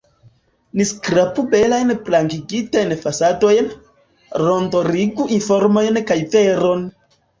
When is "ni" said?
0.77-0.85